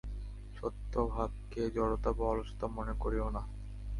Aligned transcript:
সত্ত্বভাবকে 0.55 1.61
জড়তা 1.69 2.09
বা 2.11 2.25
অলসতা 2.25 2.65
মনে 2.67 2.93
করিও 2.93 3.27
না। 3.29 3.41